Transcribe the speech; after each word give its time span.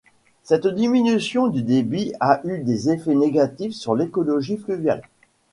Cette 0.41 0.65
diminution 0.65 1.45
du 1.45 1.61
débit 1.61 2.13
a 2.19 2.41
eu 2.45 2.57
des 2.63 2.89
effets 2.89 3.13
négatifs 3.13 3.73
sur 3.75 3.93
l'écologie 3.93 4.57
fluviale. 4.57 5.03